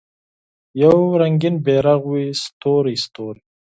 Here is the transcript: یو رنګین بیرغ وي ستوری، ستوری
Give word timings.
یو 0.83 0.97
رنګین 1.21 1.55
بیرغ 1.65 2.01
وي 2.11 2.25
ستوری، 2.43 2.95
ستوری 3.03 3.41